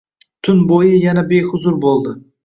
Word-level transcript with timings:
Tun 0.47 0.61
bo‘yi 0.71 0.95
yana 1.03 1.23
behuzur 1.33 1.77
bo‘ldi 1.85 2.15